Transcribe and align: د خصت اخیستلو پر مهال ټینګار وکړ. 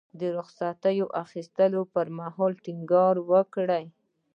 د 0.19 0.21
خصت 0.45 0.83
اخیستلو 1.23 1.81
پر 1.93 2.07
مهال 2.17 2.51
ټینګار 2.63 3.15
وکړ. 3.31 3.67